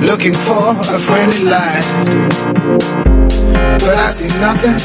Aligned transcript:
looking 0.00 0.34
for 0.34 0.70
a 0.94 0.98
friendly 0.98 1.44
light. 1.44 1.84
But 3.80 3.96
I 3.98 4.08
see 4.08 4.28
nothing. 4.40 4.76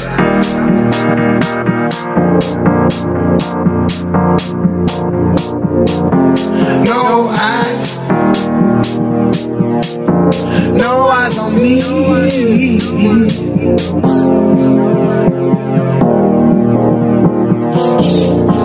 No 6.86 7.30
eyes. 7.32 8.00
No 10.76 11.08
eyes 11.08 11.38
on 11.38 11.56
me. 11.56 11.80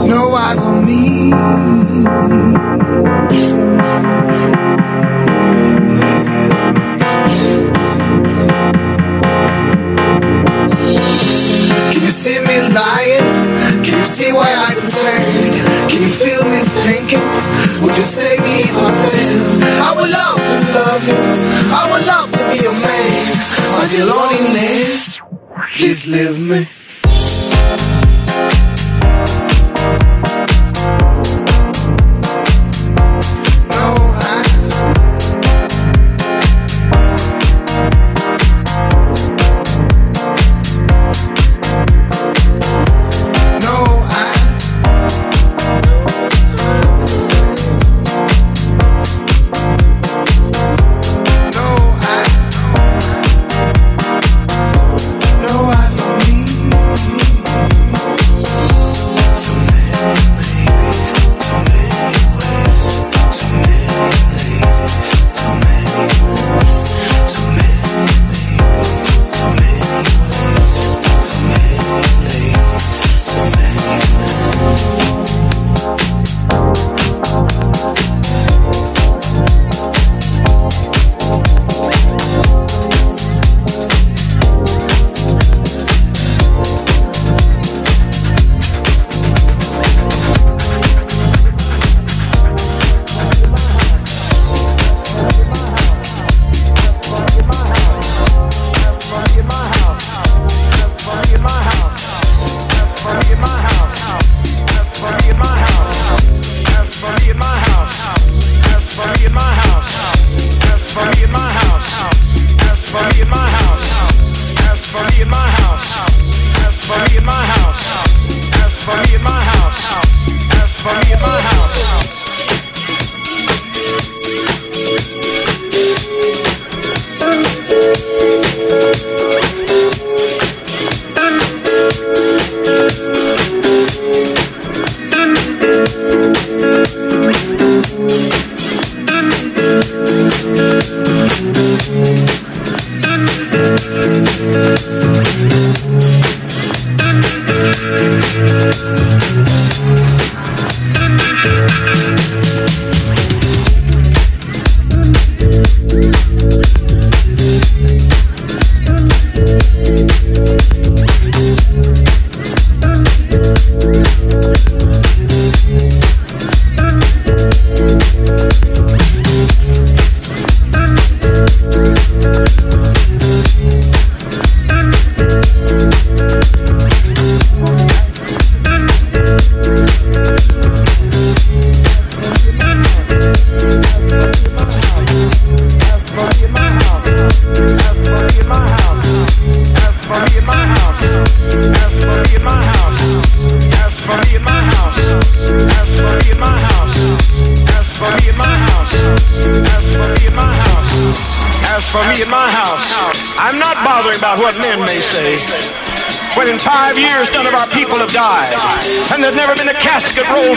No 0.08 0.34
eyes 0.34 0.60
on 0.62 0.84
me. 0.86 0.96
loneliness, 24.04 25.18
please 25.76 26.06
leave 26.06 26.38
me. 26.40 26.66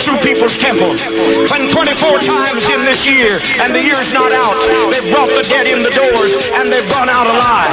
through 0.04 0.18
people's 0.24 0.58
temples. 0.58 1.04
When 1.52 1.70
24 1.72 2.20
times 2.24 2.64
in 2.72 2.82
this 2.82 3.06
year, 3.06 3.40
and 3.60 3.74
the 3.76 3.82
year's 3.82 4.12
not 4.14 4.32
out, 4.32 4.56
they've 4.92 5.10
brought 5.12 5.30
the 5.30 5.44
dead 5.48 5.68
in 5.68 5.84
the 5.84 5.90
doors, 5.92 6.34
and 6.56 6.72
they've 6.72 6.88
run 6.96 7.10
out 7.10 7.28
alive. 7.28 7.72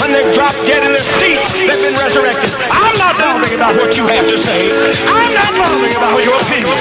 When 0.00 0.12
they've 0.12 0.32
dropped 0.34 0.58
dead 0.66 0.84
in 0.86 0.92
their 0.94 1.06
seats, 1.18 1.50
they've 1.52 1.82
been 1.82 1.96
resurrected. 1.98 2.54
I'm 2.70 2.96
not 2.98 3.18
bothering 3.18 3.54
about 3.54 3.74
what 3.76 3.96
you 3.96 4.06
have 4.06 4.28
to 4.28 4.38
say. 4.38 4.70
I'm 5.06 5.32
not 5.34 5.52
bothering 5.56 5.94
about 5.96 6.22
your 6.22 6.36
opinion. 6.36 6.76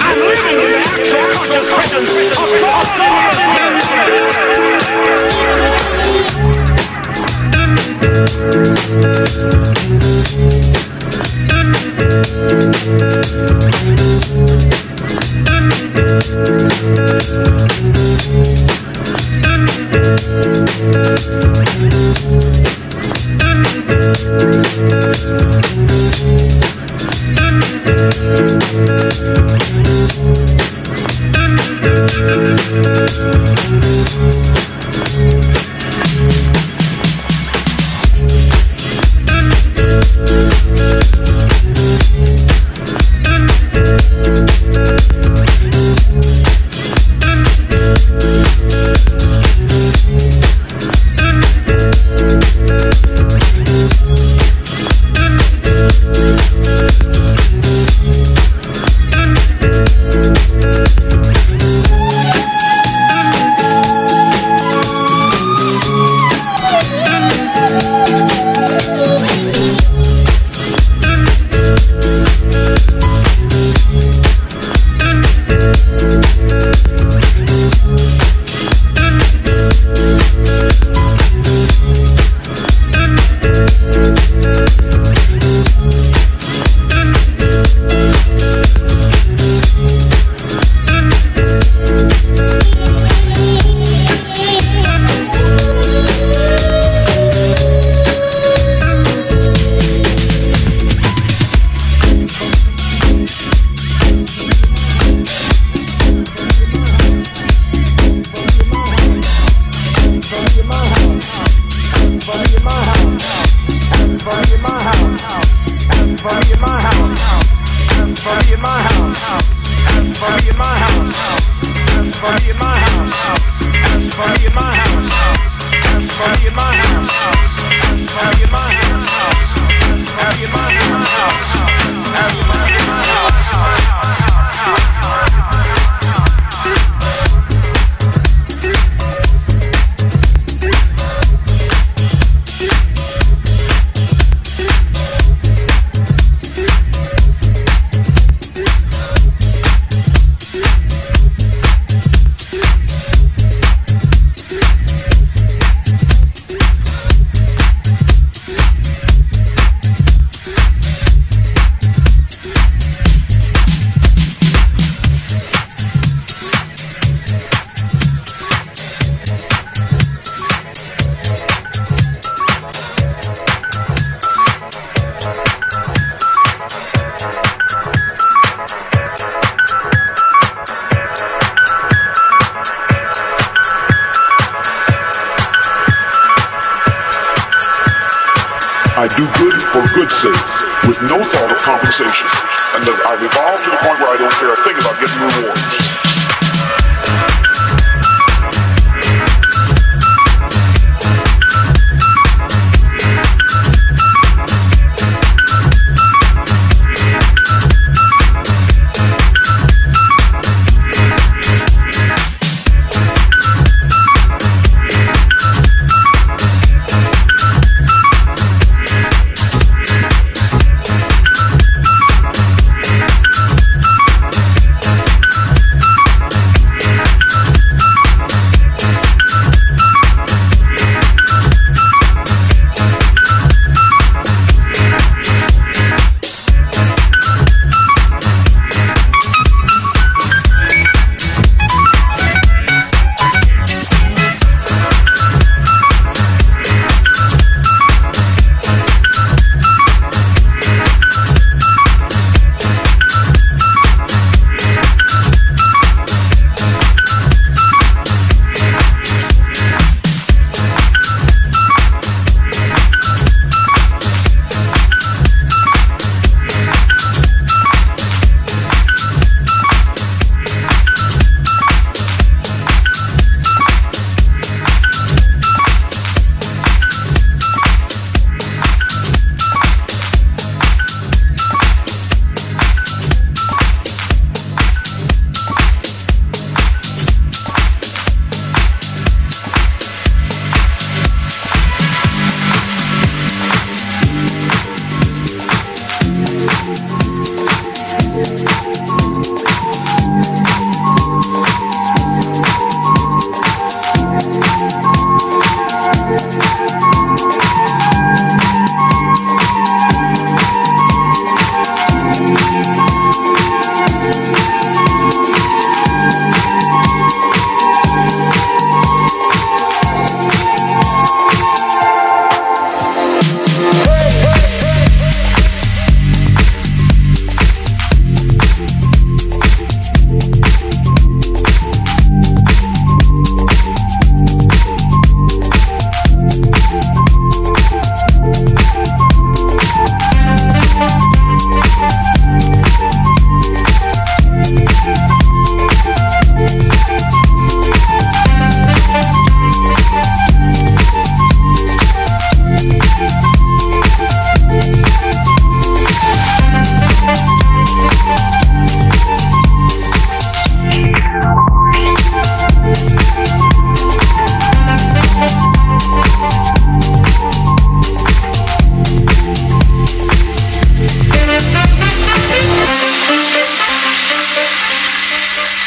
I'm 0.00 0.18
living 0.20 0.58
in 0.60 0.70
the 0.74 0.82
actual 0.84 1.24
conscious 1.34 1.64
presence 1.72 2.10
of 2.38 2.48
God. 2.60 2.84
Thank 8.44 8.58
you. 10.52 10.63
Thank 12.14 12.74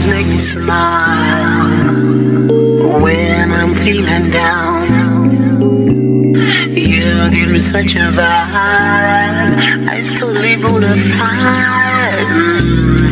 always 0.00 0.14
make 0.14 0.26
me 0.26 0.38
smile 0.38 1.68
when 3.02 3.52
I'm 3.52 3.74
feeling 3.74 4.30
down. 4.30 4.88
You 6.76 7.30
give 7.30 7.50
me 7.50 7.60
such 7.60 7.94
a 7.96 8.08
vibe, 8.08 9.58
I 9.88 10.02
still 10.02 10.28
live 10.28 10.64
on 10.64 10.84
a 10.84 10.96
fight. 10.96 13.09